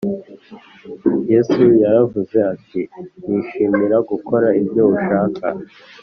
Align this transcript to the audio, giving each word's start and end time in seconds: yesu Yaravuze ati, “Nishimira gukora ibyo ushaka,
yesu 1.31 1.59
Yaravuze 1.83 2.37
ati, 2.53 2.81
“Nishimira 3.25 3.97
gukora 4.09 4.47
ibyo 4.61 4.83
ushaka, 4.95 5.45